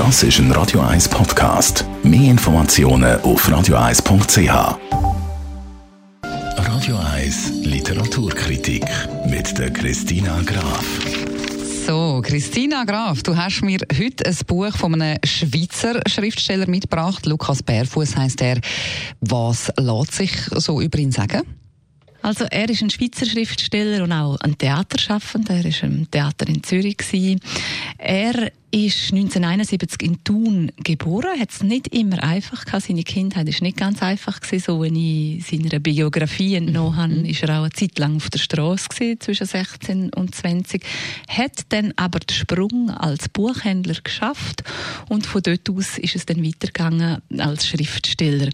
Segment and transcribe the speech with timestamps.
[0.00, 1.84] Das ist ein Radio 1 Podcast.
[2.02, 4.78] Mehr Informationen auf radio1.ch.
[6.56, 8.86] Radio 1 Literaturkritik
[9.26, 10.86] mit der Christina Graf.
[11.86, 17.26] So, Christina Graf, du hast mir heute ein Buch von einem Schweizer Schriftsteller mitgebracht.
[17.26, 18.58] Lukas Bärfuß heißt er.
[19.20, 21.42] Was lässt sich so über ihn sagen?
[22.22, 25.54] Also er ist ein Schweizer Schriftsteller und auch ein Theaterschaffender.
[25.54, 26.98] Er ist im Theater in Zürich.
[26.98, 27.40] Gewesen.
[27.98, 32.84] Er ist 1971 in Thun geboren, hat es nicht immer einfach gehabt.
[32.84, 34.64] Seine Kindheit ist nicht ganz einfach gewesen.
[34.64, 37.24] So, wenn ich seiner Biografie entnommen habe, mhm.
[37.24, 40.84] ist er auch eine Zeit lang auf der Straße gewesen, zwischen 16 und 20.
[41.28, 44.62] Hat dann aber den Sprung als Buchhändler geschafft
[45.08, 48.50] und von dort aus ist es dann weitergegangen als Schriftsteller.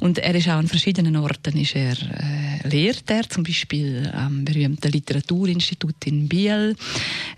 [0.00, 4.44] Und er ist auch an verschiedenen Orten ist er, äh, lehrt er, zum Beispiel am
[4.44, 6.76] berühmten Literaturinstitut in Biel.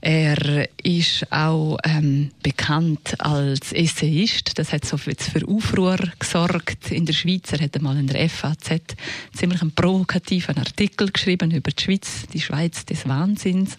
[0.01, 4.59] Er ist auch ähm, bekannt als Essayist.
[4.59, 5.15] Das hat so für
[5.47, 7.53] Aufruhr gesorgt in der Schweiz.
[7.53, 8.97] Er hat einmal in der FAZ
[9.35, 13.77] ziemlich einen provokativen Artikel geschrieben über die Schweiz, die Schweiz des Wahnsinns.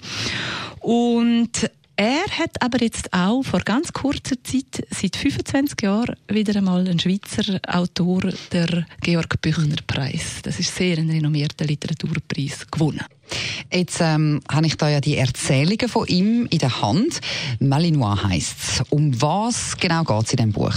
[0.80, 6.82] Und er hat aber jetzt auch vor ganz kurzer Zeit, seit 25 Jahren, wieder einmal
[6.82, 10.42] einen Schweizer Autor, der Georg Büchner Preis.
[10.44, 13.06] Das ist sehr ein renommierter Literaturpreis gewonnen.
[13.72, 17.22] Jetzt ähm, habe ich da ja die Erzählungen von ihm in der Hand.
[17.60, 18.84] Malinois heisst es.
[18.90, 20.76] Um was genau geht es in diesem Buch?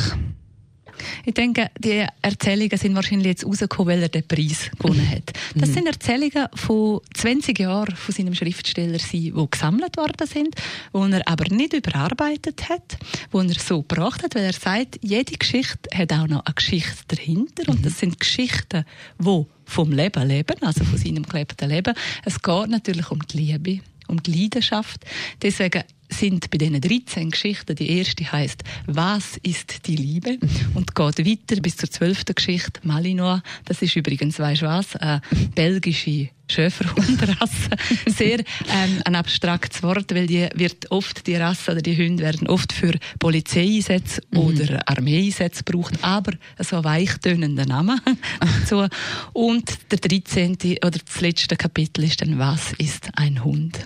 [1.25, 5.33] Ich denke, die Erzählungen sind wahrscheinlich jetzt rausgekommen, weil er den Preis gewonnen hat.
[5.55, 5.75] Das mhm.
[5.75, 10.55] sind Erzählungen von 20 Jahren von seinem Schriftsteller, die gesammelt worden sind,
[10.93, 12.99] wo er aber nicht überarbeitet hat,
[13.31, 17.17] wo er so gebracht hat, weil er sagt, jede Geschichte hat auch noch eine Geschichte
[17.17, 17.85] dahinter und mhm.
[17.85, 18.85] das sind Geschichten,
[19.19, 21.95] die vom Leben leben, also von seinem gelebten Leben.
[22.25, 25.05] Es geht natürlich um die Liebe, um die Leidenschaft.
[25.41, 30.39] Deswegen sind bei diesen 13 Geschichten, die erste heißt Was ist die Liebe?
[30.75, 33.43] und geht weiter bis zur zwölften Geschichte Malinois.
[33.65, 35.21] Das ist übrigens, weißt du was, eine
[35.55, 37.71] belgische Schäferhundrasse.
[38.07, 42.49] Sehr ähm, ein abstraktes Wort, weil die wird oft, die Rasse oder die Hunde werden
[42.49, 44.39] oft für Polizeieinsätze mhm.
[44.39, 47.99] oder Armeeeinsätze gebraucht, aber so weichtönender Name
[48.41, 48.87] dazu.
[49.33, 50.57] Und der 13.
[50.85, 53.79] oder das letzte Kapitel ist dann «Was ist ein Hund?»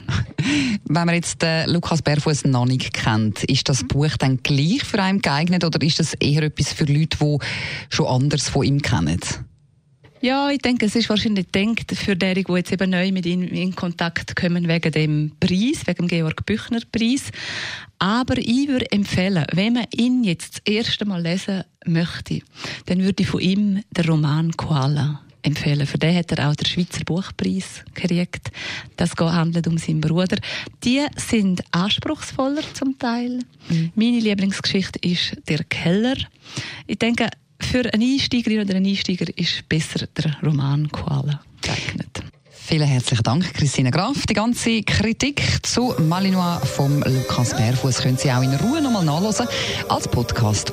[0.84, 5.02] Wenn man jetzt äh, Lukas Bärfuß noch nicht kennt, ist das Buch dann gleich für
[5.02, 7.36] einen geeignet oder ist das eher etwas für Leute, die
[7.91, 9.20] schon anders von ihm kennen?
[10.22, 13.42] Ja, ich denke, es ist wahrscheinlich denkt für diejenigen, die jetzt eben neu mit ihm
[13.42, 17.30] in Kontakt kommen wegen dem Preis, wegen dem Georg Büchner Preis.
[17.98, 22.41] Aber ich würde empfehlen, wenn man ihn jetzt das erste Mal lesen möchte,
[22.86, 25.86] dann würde ich von ihm den Roman Koala empfehlen.
[25.86, 28.50] Für den hat er auch den Schweizer Buchpreis gekriegt.
[28.97, 30.38] Das handelt um seinen Bruder.
[30.84, 33.41] Die sind anspruchsvoller zum Teil.
[33.69, 33.92] Mhm.
[33.94, 36.16] Meine Lieblingsgeschichte ist der Keller.
[36.86, 37.28] Ich denke,
[37.60, 42.22] für eine Einsteigerin oder einen Einsteiger ist besser der Roman Koala geeignet.
[42.50, 44.26] Vielen herzlichen Dank, Christine Graf.
[44.26, 49.48] Die ganze Kritik zu Malinois vom Lukas Bärfuß können Sie auch in Ruhe nochmal nachlesen
[49.88, 50.72] als Podcast.